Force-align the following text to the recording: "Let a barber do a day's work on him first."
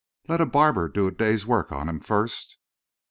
"Let 0.27 0.41
a 0.41 0.47
barber 0.47 0.87
do 0.89 1.05
a 1.05 1.11
day's 1.11 1.45
work 1.45 1.71
on 1.71 1.87
him 1.87 1.99
first." 1.99 2.57